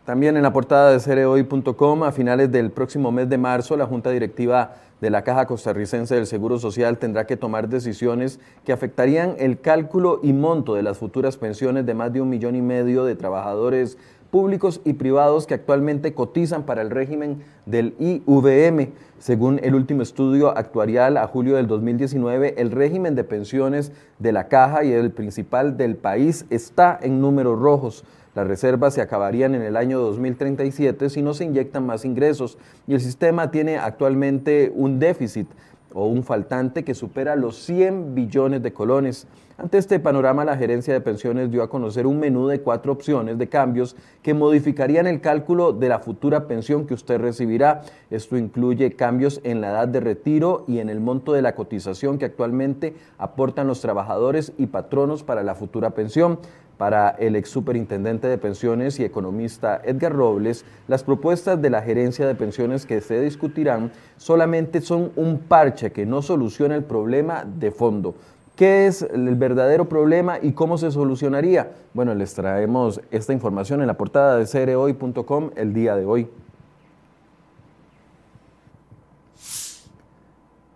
También 0.04 0.36
en 0.36 0.42
la 0.42 0.52
portada 0.52 0.90
de 0.90 0.98
cereoy.com, 0.98 2.02
a 2.02 2.10
finales 2.10 2.50
del 2.50 2.72
próximo 2.72 3.12
mes 3.12 3.28
de 3.28 3.38
marzo, 3.38 3.76
la 3.76 3.86
Junta 3.86 4.10
Directiva 4.10 4.74
de 5.00 5.10
la 5.10 5.22
Caja 5.22 5.46
Costarricense 5.46 6.16
del 6.16 6.26
Seguro 6.26 6.58
Social 6.58 6.98
tendrá 6.98 7.24
que 7.24 7.36
tomar 7.36 7.68
decisiones 7.68 8.40
que 8.64 8.72
afectarían 8.72 9.36
el 9.38 9.60
cálculo 9.60 10.18
y 10.20 10.32
monto 10.32 10.74
de 10.74 10.82
las 10.82 10.98
futuras 10.98 11.36
pensiones 11.36 11.86
de 11.86 11.94
más 11.94 12.12
de 12.12 12.20
un 12.20 12.30
millón 12.30 12.56
y 12.56 12.62
medio 12.62 13.04
de 13.04 13.14
trabajadores 13.14 13.96
públicos 14.32 14.80
y 14.84 14.94
privados 14.94 15.46
que 15.46 15.54
actualmente 15.54 16.14
cotizan 16.14 16.64
para 16.64 16.82
el 16.82 16.90
régimen 16.90 17.44
del 17.66 17.94
IVM. 18.00 18.92
Según 19.20 19.60
el 19.62 19.76
último 19.76 20.02
estudio 20.02 20.56
actuarial 20.56 21.16
a 21.16 21.28
julio 21.28 21.54
del 21.54 21.68
2019, 21.68 22.54
el 22.56 22.72
régimen 22.72 23.14
de 23.14 23.22
pensiones 23.22 23.92
de 24.18 24.32
la 24.32 24.48
caja 24.48 24.82
y 24.82 24.92
el 24.92 25.12
principal 25.12 25.76
del 25.76 25.94
país 25.94 26.44
está 26.50 26.98
en 27.00 27.20
números 27.20 27.56
rojos. 27.60 28.04
Las 28.34 28.46
reservas 28.46 28.94
se 28.94 29.02
acabarían 29.02 29.54
en 29.54 29.60
el 29.60 29.76
año 29.76 30.00
2037 30.00 31.10
si 31.10 31.20
no 31.20 31.34
se 31.34 31.44
inyectan 31.44 31.84
más 31.84 32.06
ingresos 32.06 32.56
y 32.86 32.94
el 32.94 33.00
sistema 33.00 33.50
tiene 33.50 33.76
actualmente 33.76 34.72
un 34.74 34.98
déficit 34.98 35.48
o 35.94 36.06
un 36.06 36.22
faltante 36.22 36.82
que 36.82 36.94
supera 36.94 37.36
los 37.36 37.56
100 37.64 38.14
billones 38.14 38.62
de 38.62 38.72
colones. 38.72 39.26
Ante 39.58 39.76
este 39.76 40.00
panorama, 40.00 40.44
la 40.46 40.56
gerencia 40.56 40.94
de 40.94 41.02
pensiones 41.02 41.50
dio 41.50 41.62
a 41.62 41.68
conocer 41.68 42.06
un 42.06 42.18
menú 42.18 42.48
de 42.48 42.60
cuatro 42.60 42.92
opciones 42.92 43.36
de 43.36 43.48
cambios 43.48 43.96
que 44.22 44.32
modificarían 44.32 45.06
el 45.06 45.20
cálculo 45.20 45.72
de 45.72 45.90
la 45.90 45.98
futura 45.98 46.48
pensión 46.48 46.86
que 46.86 46.94
usted 46.94 47.20
recibirá. 47.20 47.82
Esto 48.10 48.38
incluye 48.38 48.96
cambios 48.96 49.40
en 49.44 49.60
la 49.60 49.70
edad 49.70 49.88
de 49.88 50.00
retiro 50.00 50.64
y 50.66 50.78
en 50.78 50.88
el 50.88 51.00
monto 51.00 51.34
de 51.34 51.42
la 51.42 51.54
cotización 51.54 52.18
que 52.18 52.24
actualmente 52.24 52.96
aportan 53.18 53.66
los 53.66 53.82
trabajadores 53.82 54.52
y 54.56 54.66
patronos 54.66 55.22
para 55.22 55.42
la 55.42 55.54
futura 55.54 55.90
pensión. 55.90 56.38
Para 56.82 57.10
el 57.10 57.36
ex 57.36 57.48
superintendente 57.48 58.26
de 58.26 58.38
pensiones 58.38 58.98
y 58.98 59.04
economista 59.04 59.80
Edgar 59.84 60.12
Robles, 60.12 60.64
las 60.88 61.04
propuestas 61.04 61.62
de 61.62 61.70
la 61.70 61.80
gerencia 61.80 62.26
de 62.26 62.34
pensiones 62.34 62.86
que 62.86 63.00
se 63.00 63.20
discutirán 63.20 63.92
solamente 64.16 64.80
son 64.80 65.12
un 65.14 65.38
parche 65.38 65.92
que 65.92 66.06
no 66.06 66.22
soluciona 66.22 66.74
el 66.74 66.82
problema 66.82 67.44
de 67.44 67.70
fondo. 67.70 68.16
¿Qué 68.56 68.88
es 68.88 69.02
el 69.02 69.32
verdadero 69.36 69.88
problema 69.88 70.40
y 70.42 70.54
cómo 70.54 70.76
se 70.76 70.90
solucionaría? 70.90 71.70
Bueno, 71.94 72.16
les 72.16 72.34
traemos 72.34 73.00
esta 73.12 73.32
información 73.32 73.80
en 73.80 73.86
la 73.86 73.96
portada 73.96 74.36
de 74.36 74.44
cereoy.com 74.44 75.50
el 75.54 75.72
día 75.74 75.94
de 75.94 76.04
hoy. 76.04 76.28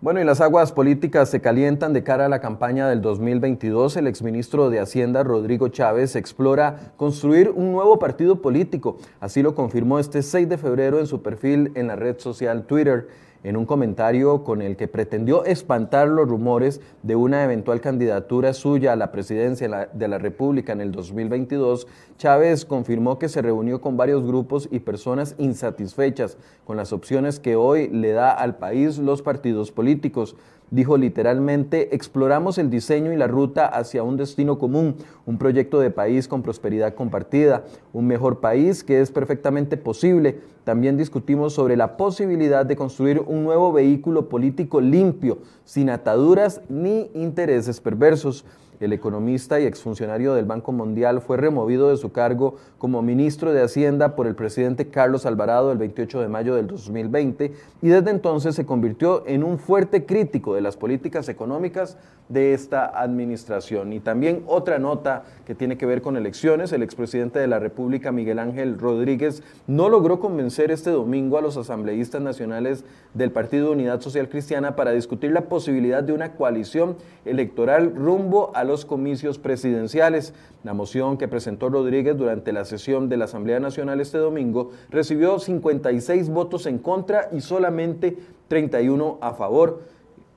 Bueno, 0.07 0.21
y 0.21 0.23
las 0.23 0.39
aguas 0.39 0.71
políticas 0.71 1.29
se 1.29 1.41
calientan 1.41 1.91
de 1.91 2.01
cara 2.01 2.27
a 2.27 2.29
la 2.29 2.39
campaña 2.39 2.87
del 2.87 3.01
2022. 3.01 3.97
El 3.97 4.07
exministro 4.07 4.69
de 4.69 4.79
Hacienda, 4.79 5.21
Rodrigo 5.21 5.67
Chávez, 5.67 6.15
explora 6.15 6.93
construir 6.95 7.49
un 7.49 7.73
nuevo 7.73 7.99
partido 7.99 8.41
político. 8.41 8.95
Así 9.19 9.41
lo 9.41 9.53
confirmó 9.53 9.99
este 9.99 10.21
6 10.21 10.47
de 10.47 10.57
febrero 10.57 11.01
en 11.01 11.07
su 11.07 11.21
perfil 11.21 11.73
en 11.75 11.87
la 11.87 11.97
red 11.97 12.19
social 12.19 12.63
Twitter 12.63 13.09
en 13.43 13.57
un 13.57 13.65
comentario 13.65 14.43
con 14.43 14.61
el 14.61 14.75
que 14.75 14.87
pretendió 14.87 15.45
espantar 15.45 16.07
los 16.07 16.27
rumores 16.27 16.81
de 17.03 17.15
una 17.15 17.43
eventual 17.43 17.81
candidatura 17.81 18.53
suya 18.53 18.93
a 18.93 18.95
la 18.95 19.11
presidencia 19.11 19.89
de 19.91 20.07
la 20.07 20.17
República 20.17 20.73
en 20.73 20.81
el 20.81 20.91
2022, 20.91 21.87
Chávez 22.17 22.65
confirmó 22.65 23.19
que 23.19 23.29
se 23.29 23.41
reunió 23.41 23.81
con 23.81 23.97
varios 23.97 24.23
grupos 24.23 24.67
y 24.71 24.79
personas 24.79 25.35
insatisfechas 25.37 26.37
con 26.65 26.77
las 26.77 26.93
opciones 26.93 27.39
que 27.39 27.55
hoy 27.55 27.87
le 27.89 28.11
da 28.11 28.31
al 28.31 28.57
país 28.57 28.97
los 28.97 29.21
partidos 29.21 29.71
políticos. 29.71 30.35
Dijo 30.69 30.97
literalmente, 30.97 31.95
exploramos 31.95 32.57
el 32.57 32.69
diseño 32.69 33.13
y 33.13 33.15
la 33.15 33.27
ruta 33.27 33.67
hacia 33.67 34.03
un 34.03 34.17
destino 34.17 34.59
común, 34.59 34.97
un 35.25 35.37
proyecto 35.37 35.79
de 35.79 35.91
país 35.91 36.27
con 36.27 36.41
prosperidad 36.41 36.93
compartida, 36.93 37.63
un 37.93 38.05
mejor 38.05 38.41
país 38.41 38.83
que 38.83 38.99
es 38.99 39.09
perfectamente 39.09 39.77
posible. 39.77 40.41
También 40.65 40.97
discutimos 40.97 41.53
sobre 41.53 41.77
la 41.77 41.95
posibilidad 41.95 42.65
de 42.65 42.75
construir 42.75 43.21
un 43.25 43.45
nuevo 43.45 43.71
vehículo 43.71 44.27
político 44.27 44.81
limpio, 44.81 45.37
sin 45.63 45.89
ataduras 45.89 46.59
ni 46.67 47.09
intereses 47.13 47.79
perversos. 47.79 48.43
El 48.79 48.93
economista 48.93 49.59
y 49.59 49.65
exfuncionario 49.65 50.35
del 50.35 50.45
Banco 50.45 50.71
Mundial 50.71 51.21
fue 51.21 51.37
removido 51.37 51.89
de 51.89 51.97
su 51.97 52.11
cargo 52.11 52.55
como 52.77 53.01
ministro 53.01 53.51
de 53.51 53.63
Hacienda 53.63 54.15
por 54.15 54.27
el 54.27 54.35
presidente 54.35 54.89
Carlos 54.89 55.25
Alvarado 55.25 55.71
el 55.71 55.79
28 55.79 56.21
de 56.21 56.27
mayo 56.27 56.55
del 56.55 56.67
2020 56.67 57.53
y 57.81 57.87
desde 57.87 58.11
entonces 58.11 58.53
se 58.53 58.65
convirtió 58.65 59.23
en 59.25 59.43
un 59.43 59.57
fuerte 59.57 60.05
crítico 60.05 60.53
de 60.53 60.61
las 60.61 60.77
políticas 60.77 61.27
económicas 61.27 61.97
de 62.29 62.53
esta 62.53 62.85
administración. 62.85 63.93
Y 63.93 63.99
también 63.99 64.43
otra 64.47 64.79
nota 64.79 65.23
que 65.45 65.55
tiene 65.55 65.77
que 65.77 65.85
ver 65.85 66.01
con 66.01 66.17
elecciones, 66.17 66.71
el 66.73 66.83
expresidente 66.83 67.39
de 67.39 67.47
la 67.47 67.59
República, 67.59 68.11
Miguel 68.11 68.39
Ángel 68.39 68.77
Rodríguez, 68.77 69.43
no 69.65 69.89
logró 69.89 70.19
convencer 70.19 70.71
este 70.71 70.91
domingo 70.91 71.37
a 71.37 71.41
los 71.41 71.57
asambleístas 71.57 72.21
nacionales 72.21 72.83
del 73.13 73.31
Partido 73.31 73.71
Unidad 73.71 74.01
Social 74.01 74.29
Cristiana 74.29 74.75
para 74.75 74.91
discutir 74.91 75.31
la 75.31 75.41
posibilidad 75.41 76.03
de 76.03 76.13
una 76.13 76.33
coalición 76.33 76.97
electoral 77.25 77.95
rumbo 77.95 78.51
a 78.53 78.63
los 78.67 78.85
comicios 78.85 79.39
presidenciales. 79.39 80.33
La 80.63 80.73
moción 80.73 81.17
que 81.17 81.27
presentó 81.27 81.69
Rodríguez 81.69 82.15
durante 82.17 82.53
la 82.53 82.65
sesión 82.65 83.09
de 83.09 83.17
la 83.17 83.25
Asamblea 83.25 83.59
Nacional 83.59 83.99
este 83.99 84.19
domingo 84.19 84.71
recibió 84.89 85.39
56 85.39 86.29
votos 86.29 86.65
en 86.65 86.77
contra 86.77 87.29
y 87.31 87.41
solamente 87.41 88.17
31 88.47 89.17
a 89.21 89.33
favor. 89.33 89.81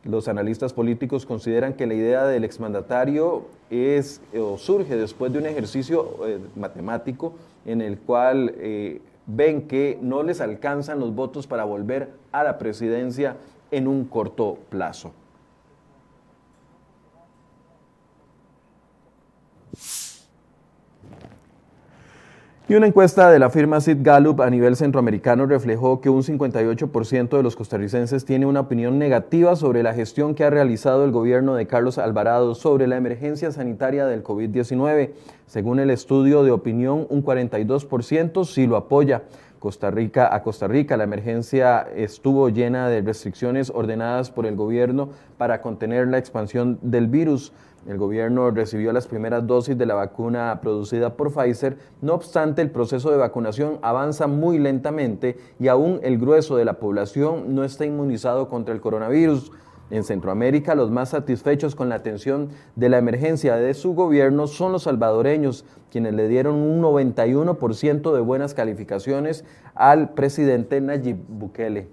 Los 0.04 0.28
analistas 0.28 0.72
políticos 0.72 1.26
consideran 1.26 1.74
que 1.74 1.86
la 1.86 1.92
idea 1.92 2.24
del 2.24 2.44
exmandatario 2.44 3.42
es 3.68 4.22
o 4.34 4.56
surge 4.56 4.96
después 4.96 5.32
de 5.32 5.40
un 5.40 5.46
ejercicio 5.46 6.26
eh, 6.26 6.38
matemático 6.56 7.34
en 7.66 7.82
el 7.82 7.98
cual 7.98 8.54
eh, 8.56 9.02
ven 9.26 9.68
que 9.68 9.98
no 10.00 10.22
les 10.22 10.40
alcanzan 10.40 11.00
los 11.00 11.14
votos 11.14 11.46
para 11.46 11.64
volver 11.64 12.10
a 12.32 12.42
la 12.42 12.56
presidencia 12.56 13.36
en 13.70 13.86
un 13.86 14.06
corto 14.06 14.58
plazo. 14.70 15.12
Y 22.70 22.76
una 22.76 22.86
encuesta 22.86 23.32
de 23.32 23.40
la 23.40 23.50
firma 23.50 23.80
Sid 23.80 23.96
Gallup 24.00 24.40
a 24.42 24.48
nivel 24.48 24.76
centroamericano 24.76 25.44
reflejó 25.44 26.00
que 26.00 26.08
un 26.08 26.22
58% 26.22 27.36
de 27.36 27.42
los 27.42 27.56
costarricenses 27.56 28.24
tiene 28.24 28.46
una 28.46 28.60
opinión 28.60 28.96
negativa 28.96 29.56
sobre 29.56 29.82
la 29.82 29.92
gestión 29.92 30.36
que 30.36 30.44
ha 30.44 30.50
realizado 30.50 31.04
el 31.04 31.10
gobierno 31.10 31.56
de 31.56 31.66
Carlos 31.66 31.98
Alvarado 31.98 32.54
sobre 32.54 32.86
la 32.86 32.96
emergencia 32.96 33.50
sanitaria 33.50 34.06
del 34.06 34.22
COVID-19. 34.22 35.10
Según 35.48 35.80
el 35.80 35.90
estudio 35.90 36.44
de 36.44 36.52
opinión, 36.52 37.08
un 37.10 37.24
42% 37.24 38.44
sí 38.44 38.68
lo 38.68 38.76
apoya. 38.76 39.22
Costa 39.58 39.90
Rica 39.90 40.34
a 40.34 40.42
Costa 40.42 40.68
Rica. 40.68 40.96
La 40.96 41.04
emergencia 41.04 41.86
estuvo 41.94 42.48
llena 42.50 42.88
de 42.88 43.02
restricciones 43.02 43.70
ordenadas 43.70 44.30
por 44.30 44.46
el 44.46 44.54
gobierno 44.56 45.10
para 45.38 45.60
contener 45.60 46.06
la 46.06 46.18
expansión 46.18 46.78
del 46.82 47.08
virus. 47.08 47.52
El 47.86 47.96
gobierno 47.96 48.50
recibió 48.50 48.92
las 48.92 49.06
primeras 49.06 49.46
dosis 49.46 49.76
de 49.78 49.86
la 49.86 49.94
vacuna 49.94 50.60
producida 50.60 51.14
por 51.14 51.32
Pfizer, 51.32 51.78
no 52.02 52.12
obstante 52.12 52.60
el 52.60 52.70
proceso 52.70 53.10
de 53.10 53.16
vacunación 53.16 53.78
avanza 53.80 54.26
muy 54.26 54.58
lentamente 54.58 55.38
y 55.58 55.68
aún 55.68 55.98
el 56.02 56.18
grueso 56.18 56.56
de 56.56 56.66
la 56.66 56.74
población 56.74 57.54
no 57.54 57.64
está 57.64 57.86
inmunizado 57.86 58.48
contra 58.48 58.74
el 58.74 58.82
coronavirus. 58.82 59.50
En 59.90 60.04
Centroamérica, 60.04 60.74
los 60.74 60.90
más 60.90 61.08
satisfechos 61.08 61.74
con 61.74 61.88
la 61.88 61.96
atención 61.96 62.50
de 62.76 62.90
la 62.90 62.98
emergencia 62.98 63.56
de 63.56 63.74
su 63.74 63.94
gobierno 63.94 64.46
son 64.46 64.72
los 64.72 64.84
salvadoreños, 64.84 65.64
quienes 65.90 66.14
le 66.14 66.28
dieron 66.28 66.56
un 66.56 66.80
91% 66.80 68.14
de 68.14 68.20
buenas 68.20 68.54
calificaciones 68.54 69.44
al 69.74 70.10
presidente 70.10 70.80
Nayib 70.80 71.16
Bukele. 71.28 71.88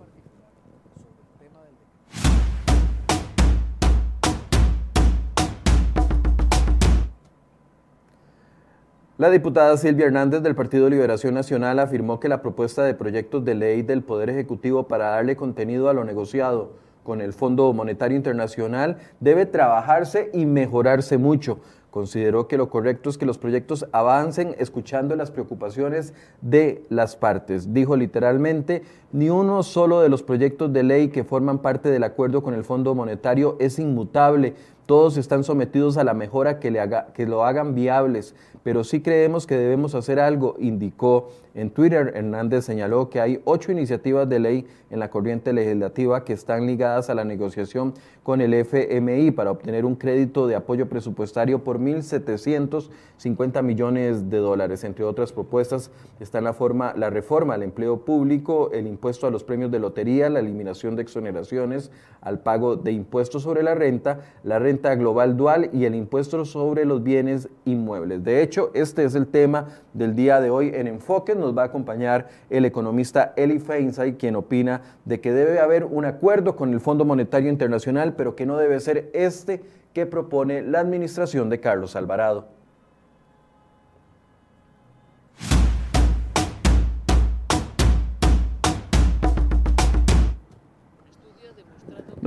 La 9.17 9.31
diputada 9.31 9.75
Silvia 9.77 10.05
Hernández 10.05 10.43
del 10.43 10.53
Partido 10.53 10.87
Liberación 10.91 11.33
Nacional 11.33 11.79
afirmó 11.79 12.19
que 12.19 12.29
la 12.29 12.43
propuesta 12.43 12.83
de 12.83 12.93
proyectos 12.93 13.43
de 13.43 13.55
ley 13.55 13.81
del 13.81 14.03
Poder 14.03 14.29
Ejecutivo 14.29 14.87
para 14.87 15.09
darle 15.09 15.35
contenido 15.35 15.89
a 15.89 15.93
lo 15.93 16.03
negociado 16.03 16.73
con 17.01 17.21
el 17.21 17.33
Fondo 17.33 17.73
Monetario 17.73 18.15
Internacional 18.15 18.97
debe 19.19 19.47
trabajarse 19.47 20.29
y 20.33 20.45
mejorarse 20.45 21.17
mucho. 21.17 21.57
Consideró 21.89 22.47
que 22.47 22.57
lo 22.57 22.69
correcto 22.69 23.09
es 23.09 23.17
que 23.17 23.25
los 23.25 23.39
proyectos 23.39 23.87
avancen 23.91 24.53
escuchando 24.59 25.15
las 25.15 25.31
preocupaciones 25.31 26.13
de 26.41 26.83
las 26.89 27.15
partes. 27.15 27.73
Dijo 27.73 27.95
literalmente, 27.95 28.83
ni 29.11 29.31
uno 29.31 29.63
solo 29.63 29.99
de 30.01 30.09
los 30.09 30.21
proyectos 30.21 30.71
de 30.71 30.83
ley 30.83 31.07
que 31.07 31.23
forman 31.23 31.57
parte 31.57 31.89
del 31.89 32.03
acuerdo 32.03 32.43
con 32.43 32.53
el 32.53 32.63
Fondo 32.63 32.93
Monetario 32.93 33.55
es 33.59 33.79
inmutable. 33.79 34.53
Todos 34.87 35.17
están 35.17 35.43
sometidos 35.43 35.97
a 35.97 36.05
la 36.05 36.13
mejora 36.13 36.59
que, 36.59 36.71
le 36.71 36.79
haga, 36.79 37.07
que 37.13 37.25
lo 37.25 37.43
hagan 37.43 37.75
viables, 37.75 38.33
pero 38.63 38.85
sí 38.85 39.01
creemos 39.01 39.45
que 39.45 39.57
debemos 39.57 39.95
hacer 39.95 40.17
algo, 40.17 40.55
indicó 40.59 41.29
en 41.55 41.71
Twitter. 41.71 42.13
Hernández 42.15 42.63
señaló 42.65 43.09
que 43.09 43.19
hay 43.19 43.41
ocho 43.43 43.71
iniciativas 43.71 44.29
de 44.29 44.39
ley 44.39 44.67
en 44.89 44.99
la 44.99 45.09
corriente 45.09 45.51
legislativa 45.51 46.23
que 46.23 46.33
están 46.33 46.65
ligadas 46.67 47.09
a 47.09 47.15
la 47.15 47.25
negociación 47.25 47.93
con 48.23 48.39
el 48.41 48.53
FMI 48.53 49.31
para 49.31 49.51
obtener 49.51 49.83
un 49.83 49.95
crédito 49.95 50.47
de 50.47 50.55
apoyo 50.55 50.87
presupuestario 50.87 51.63
por 51.63 51.79
1.750 51.79 53.63
millones 53.63 54.29
de 54.29 54.37
dólares. 54.37 54.83
Entre 54.83 55.03
otras 55.03 55.33
propuestas 55.33 55.91
están 56.19 56.43
la, 56.43 56.53
forma, 56.53 56.93
la 56.95 57.09
reforma 57.09 57.55
al 57.55 57.63
empleo 57.63 58.05
público, 58.05 58.71
el 58.71 58.87
impuesto 58.87 59.27
a 59.27 59.31
los 59.31 59.43
premios 59.43 59.71
de 59.71 59.79
lotería, 59.79 60.29
la 60.29 60.39
eliminación 60.39 60.95
de 60.95 61.01
exoneraciones 61.01 61.91
al 62.21 62.39
pago 62.39 62.75
de 62.75 62.91
impuestos 62.91 63.43
sobre 63.43 63.63
la 63.63 63.75
renta, 63.75 64.21
la 64.43 64.59
renta 64.59 64.76
global 64.77 65.37
dual 65.37 65.69
y 65.73 65.85
el 65.85 65.95
impuesto 65.95 66.45
sobre 66.45 66.85
los 66.85 67.03
bienes 67.03 67.49
inmuebles. 67.65 68.23
De 68.23 68.41
hecho, 68.41 68.71
este 68.73 69.03
es 69.03 69.15
el 69.15 69.27
tema 69.27 69.67
del 69.93 70.15
día 70.15 70.39
de 70.41 70.49
hoy 70.49 70.71
en 70.73 70.87
Enfoque. 70.87 71.35
Nos 71.35 71.57
va 71.57 71.63
a 71.63 71.65
acompañar 71.65 72.27
el 72.49 72.65
economista 72.65 73.33
Eli 73.35 73.59
Feinsay, 73.59 74.13
quien 74.13 74.35
opina 74.35 74.81
de 75.05 75.19
que 75.19 75.31
debe 75.31 75.59
haber 75.59 75.85
un 75.85 76.05
acuerdo 76.05 76.55
con 76.55 76.73
el 76.73 76.79
Fondo 76.79 77.05
Monetario 77.05 77.49
Internacional, 77.49 78.13
pero 78.15 78.35
que 78.35 78.45
no 78.45 78.57
debe 78.57 78.79
ser 78.79 79.09
este 79.13 79.61
que 79.93 80.05
propone 80.05 80.61
la 80.61 80.79
administración 80.79 81.49
de 81.49 81.59
Carlos 81.59 81.95
Alvarado. 81.95 82.56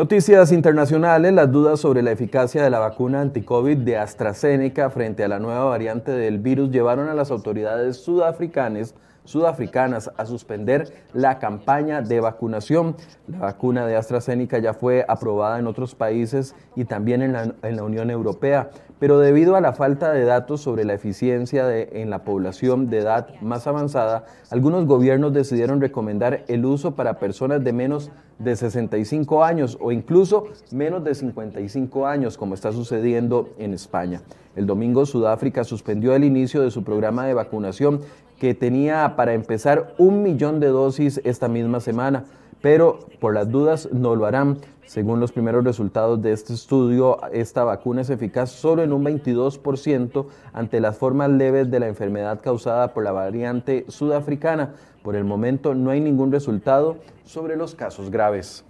Noticias 0.01 0.51
internacionales, 0.51 1.31
las 1.35 1.53
dudas 1.53 1.79
sobre 1.79 2.01
la 2.01 2.11
eficacia 2.11 2.63
de 2.63 2.71
la 2.71 2.79
vacuna 2.79 3.21
anti-COVID 3.21 3.77
de 3.77 3.99
AstraZeneca 3.99 4.89
frente 4.89 5.25
a 5.25 5.29
la 5.29 5.39
nueva 5.39 5.65
variante 5.65 6.11
del 6.11 6.39
virus 6.39 6.71
llevaron 6.71 7.11
a 7.11 7.15
las 7.15 7.31
autoridades 7.31 7.99
sudafricanas 7.99 8.95
sudafricanas 9.31 10.11
a 10.17 10.27
suspender 10.27 10.93
la 11.13 11.39
campaña 11.39 12.03
de 12.03 12.21
vacunación. 12.21 12.97
La 13.29 13.39
vacuna 13.39 13.87
de 13.87 13.97
AstraZeneca 13.97 14.59
ya 14.59 14.75
fue 14.75 15.05
aprobada 15.09 15.59
en 15.59 15.67
otros 15.67 15.95
países 15.95 16.55
y 16.77 16.85
también 16.85 17.23
en 17.23 17.33
la, 17.33 17.55
en 17.63 17.81
Unión 17.81 18.11
Europea, 18.11 18.71
pero 18.99 19.19
debido 19.19 19.57
a 19.57 19.61
la 19.61 19.73
falta 19.73 20.13
de 20.13 20.25
datos 20.25 20.61
sobre 20.61 20.85
la 20.85 20.95
eficiencia 20.95 21.67
de, 21.67 21.89
en 21.95 22.11
la 22.11 22.25
población 22.25 22.91
de 22.91 22.99
edad 22.99 23.29
más 23.41 23.67
avanzada, 23.67 24.25
algunos 24.51 24.87
gobiernos 24.87 25.33
decidieron 25.33 25.81
recomendar 25.81 26.45
el 26.49 26.65
uso 26.67 26.95
para 26.95 27.19
personas 27.19 27.65
de 27.65 27.73
menos 27.73 28.11
de 28.39 28.57
65 28.57 29.45
años 29.45 29.79
o 29.81 29.93
incluso 29.93 30.49
menos 30.71 31.05
de 31.05 31.15
55 31.15 32.07
años, 32.07 32.37
como 32.37 32.55
está 32.55 32.73
sucediendo 32.73 33.51
en 33.59 33.75
España. 33.75 34.23
El 34.57 34.67
domingo 34.67 35.07
Sudáfrica 35.07 35.63
suspendió 35.63 36.15
el 36.15 36.25
inicio 36.25 36.63
de 36.63 36.71
su 36.71 36.83
programa 36.83 37.25
de 37.27 37.35
vacunación 37.35 38.01
que 38.41 38.55
tenía 38.55 39.15
para 39.17 39.35
empezar 39.35 39.95
un 39.99 40.23
millón 40.23 40.59
de 40.59 40.69
dosis 40.69 41.21
esta 41.25 41.47
misma 41.47 41.79
semana, 41.79 42.25
pero 42.63 42.99
por 43.21 43.35
las 43.35 43.51
dudas 43.51 43.91
no 43.93 44.17
lo 44.17 44.25
harán. 44.27 44.59
Según 44.87 45.21
los 45.21 45.31
primeros 45.31 45.63
resultados 45.63 46.21
de 46.21 46.33
este 46.33 46.55
estudio, 46.55 47.19
esta 47.33 47.63
vacuna 47.63 48.01
es 48.01 48.11
eficaz 48.11 48.51
solo 48.51 48.83
en 48.83 48.93
un 48.93 49.05
22% 49.05 50.27
ante 50.53 50.81
las 50.81 50.97
formas 50.97 51.31
leves 51.31 51.71
de 51.71 51.81
la 51.81 51.87
enfermedad 51.87 52.41
causada 52.43 52.93
por 52.93 53.05
la 53.05 53.13
variante 53.13 53.85
sudafricana. 53.89 54.75
Por 55.05 55.15
el 55.15 55.25
momento 55.25 55.75
no 55.75 55.91
hay 55.91 56.01
ningún 56.01 56.33
resultado 56.33 56.97
sobre 57.25 57.57
los 57.57 57.75
casos 57.75 58.11
graves. 58.11 58.65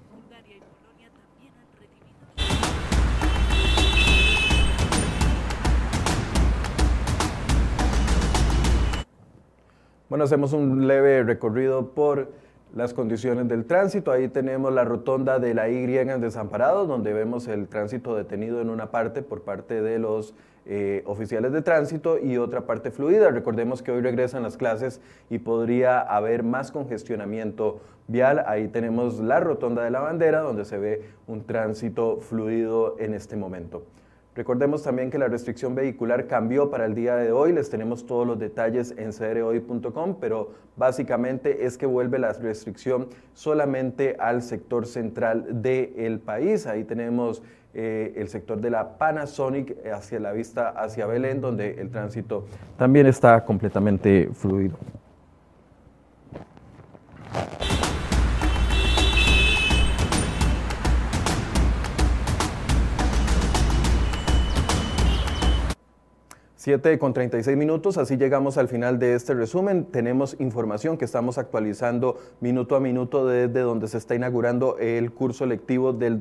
Bueno, 10.11 10.25
hacemos 10.25 10.53
un 10.53 10.89
leve 10.89 11.23
recorrido 11.23 11.91
por 11.91 12.33
las 12.75 12.95
condiciones 12.95 13.47
del 13.47 13.65
tránsito. 13.65 14.11
Ahí 14.11 14.27
tenemos 14.27 14.73
la 14.73 14.83
rotonda 14.83 15.39
de 15.39 15.55
la 15.55 15.69
Y 15.69 15.97
en 15.97 16.21
Desamparados, 16.21 16.89
donde 16.89 17.13
vemos 17.13 17.47
el 17.47 17.69
tránsito 17.69 18.17
detenido 18.17 18.61
en 18.61 18.71
una 18.71 18.91
parte 18.91 19.23
por 19.23 19.43
parte 19.43 19.81
de 19.81 20.01
los 20.01 20.35
eh, 20.67 21.05
oficiales 21.07 21.53
de 21.53 21.63
tránsito 21.63 22.19
y 22.19 22.39
otra 22.39 22.63
parte 22.63 22.91
fluida. 22.91 23.31
Recordemos 23.31 23.83
que 23.83 23.93
hoy 23.93 24.01
regresan 24.01 24.43
las 24.43 24.57
clases 24.57 25.01
y 25.31 25.39
podría 25.39 26.01
haber 26.01 26.43
más 26.43 26.73
congestionamiento 26.73 27.79
vial. 28.09 28.43
Ahí 28.49 28.67
tenemos 28.67 29.21
la 29.21 29.39
rotonda 29.39 29.85
de 29.85 29.93
la 29.93 30.01
bandera, 30.01 30.41
donde 30.41 30.65
se 30.65 30.77
ve 30.77 31.03
un 31.29 31.45
tránsito 31.45 32.17
fluido 32.17 32.97
en 32.99 33.15
este 33.15 33.37
momento. 33.37 33.85
Recordemos 34.37 34.85
también 34.85 35.11
que 35.11 35.19
la 35.19 35.27
restricción 35.27 35.75
vehicular 35.75 36.29
cambió 36.29 36.71
para 36.71 36.87
el 36.87 36.95
día 36.95 37.17
de 37.17 37.33
hoy, 37.33 37.53
les 37.53 37.69
tenemos 37.69 38.07
todos 38.07 38.25
los 38.25 38.39
detalles 38.39 38.95
en 38.97 39.13
crhoy.com, 39.13 40.19
pero 40.21 40.53
básicamente 40.77 41.67
es 41.67 41.77
que 41.77 41.85
vuelve 41.85 42.21
la 42.21 42.33
restricción 42.33 43.09
solamente 43.35 44.17
al 44.21 44.43
sector 44.43 44.87
central 44.87 45.63
del 45.63 46.21
país. 46.21 46.69
Ahí 46.69 46.85
tenemos 46.85 47.43
eh, 47.75 48.15
el 48.17 48.29
sector 48.29 48.61
de 48.61 48.71
la 48.71 48.99
Panasonic 48.99 49.77
hacia 49.93 50.21
la 50.21 50.33
vista 50.33 50.69
hacia 50.69 51.07
Belén, 51.07 51.41
donde 51.41 51.81
el 51.81 51.91
tránsito 51.91 52.47
también 52.77 53.07
está 53.07 53.45
completamente 53.45 54.31
fluido. 54.33 54.77
7 66.71 67.01
con 67.01 67.13
36 67.13 67.57
minutos, 67.57 67.99
así 67.99 68.17
llegamos 68.17 68.57
al 68.57 68.69
final 68.69 69.01
de 69.01 69.17
este 69.17 69.35
resumen. 69.35 69.87
Tenemos 69.87 70.37
información 70.39 70.99
que 70.99 71.05
estamos 71.05 71.37
actualizando 71.37 72.17
minuto 72.39 72.77
a 72.77 72.81
minuto 72.81 73.27
desde 73.27 73.59
donde 73.59 73.89
se 73.89 73.99
está 73.99 74.15
inaugurando 74.15 74.79
el 74.79 75.11
curso 75.11 75.47
lectivo 75.47 75.93
del 75.93 76.21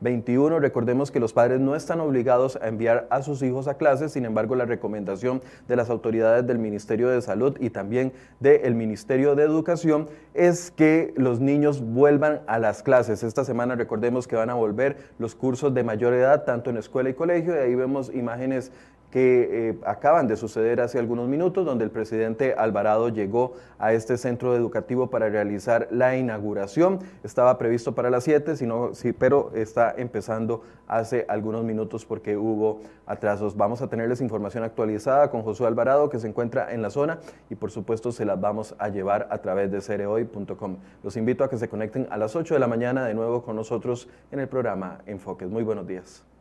2021. 0.00 0.60
Recordemos 0.60 1.10
que 1.10 1.20
los 1.20 1.32
padres 1.32 1.60
no 1.60 1.74
están 1.74 2.00
obligados 2.00 2.56
a 2.56 2.68
enviar 2.68 3.06
a 3.10 3.22
sus 3.22 3.42
hijos 3.42 3.68
a 3.68 3.74
clases, 3.74 4.12
sin 4.12 4.24
embargo 4.24 4.54
la 4.54 4.64
recomendación 4.64 5.40
de 5.68 5.76
las 5.76 5.90
autoridades 5.90 6.46
del 6.46 6.58
Ministerio 6.58 7.08
de 7.08 7.22
Salud 7.22 7.56
y 7.60 7.70
también 7.70 8.12
del 8.40 8.74
Ministerio 8.74 9.34
de 9.34 9.44
Educación 9.44 10.08
es 10.34 10.70
que 10.70 11.14
los 11.16 11.40
niños 11.40 11.80
vuelvan 11.80 12.40
a 12.46 12.58
las 12.58 12.82
clases. 12.82 13.22
Esta 13.22 13.44
semana 13.44 13.74
recordemos 13.74 14.28
que 14.28 14.36
van 14.36 14.50
a 14.50 14.54
volver 14.54 14.96
los 15.18 15.34
cursos 15.34 15.72
de 15.72 15.82
mayor 15.82 16.12
edad, 16.12 16.44
tanto 16.44 16.70
en 16.70 16.76
escuela 16.76 17.08
y 17.08 17.14
colegio, 17.14 17.54
y 17.54 17.58
ahí 17.58 17.74
vemos 17.74 18.12
imágenes 18.14 18.72
que 19.10 19.70
eh, 19.70 19.78
acaban 19.86 20.26
de 20.26 20.36
suceder 20.36 20.80
hace 20.80 20.98
algunos 20.98 21.28
minutos, 21.28 21.64
donde 21.64 21.84
el 21.84 21.90
presidente 21.90 22.54
Alvarado 22.54 23.08
llegó 23.08 23.54
a 23.78 23.92
este 23.92 24.18
centro 24.18 24.54
educativo 24.56 25.08
para 25.08 25.28
realizar 25.28 25.88
la 25.90 26.16
inauguración. 26.16 26.98
Estaba 27.22 27.56
previsto 27.56 27.94
para 27.94 28.10
las 28.10 28.24
7, 28.24 28.56
sino, 28.56 28.94
sí, 28.94 29.12
pero 29.12 29.52
empezando 29.96 30.62
hace 30.86 31.26
algunos 31.28 31.64
minutos 31.64 32.04
porque 32.04 32.36
hubo 32.36 32.80
atrasos. 33.06 33.56
Vamos 33.56 33.82
a 33.82 33.88
tenerles 33.88 34.20
información 34.20 34.64
actualizada 34.64 35.30
con 35.30 35.42
Josué 35.42 35.66
Alvarado, 35.66 36.08
que 36.08 36.18
se 36.18 36.28
encuentra 36.28 36.72
en 36.72 36.82
la 36.82 36.90
zona, 36.90 37.18
y 37.50 37.54
por 37.54 37.70
supuesto 37.70 38.12
se 38.12 38.24
las 38.24 38.40
vamos 38.40 38.74
a 38.78 38.88
llevar 38.88 39.28
a 39.30 39.38
través 39.38 39.70
de 39.70 39.80
cereoy.com. 39.80 40.76
Los 41.02 41.16
invito 41.16 41.44
a 41.44 41.50
que 41.50 41.58
se 41.58 41.68
conecten 41.68 42.06
a 42.10 42.16
las 42.16 42.36
8 42.36 42.54
de 42.54 42.60
la 42.60 42.68
mañana 42.68 43.04
de 43.04 43.14
nuevo 43.14 43.42
con 43.42 43.56
nosotros 43.56 44.08
en 44.30 44.40
el 44.40 44.48
programa 44.48 44.98
Enfoques. 45.06 45.48
Muy 45.48 45.62
buenos 45.62 45.86
días. 45.86 46.35